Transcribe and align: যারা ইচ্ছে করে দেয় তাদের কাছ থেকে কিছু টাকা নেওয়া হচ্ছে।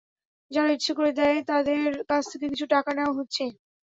যারা 0.51 0.69
ইচ্ছে 0.71 0.91
করে 0.97 1.11
দেয় 1.19 1.37
তাদের 1.49 1.79
কাছ 2.09 2.23
থেকে 2.31 2.45
কিছু 2.51 2.65
টাকা 2.73 2.89
নেওয়া 2.93 3.17
হচ্ছে। 3.19 3.43